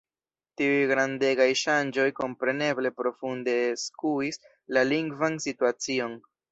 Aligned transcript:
Tiuj 0.61 0.79
grandegaj 0.91 1.47
ŝanĝoj 1.59 2.07
kompreneble 2.21 2.95
profunde 3.03 3.57
skuis 3.87 4.45
la 4.79 4.89
lingvan 4.95 5.43
situacion. 5.49 6.23